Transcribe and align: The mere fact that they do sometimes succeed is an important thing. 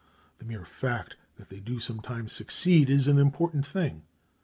The 0.39 0.45
mere 0.45 0.65
fact 0.65 1.15
that 1.35 1.49
they 1.49 1.59
do 1.59 1.79
sometimes 1.79 2.33
succeed 2.33 2.89
is 2.89 3.07
an 3.07 3.19
important 3.19 3.67
thing. 3.67 4.07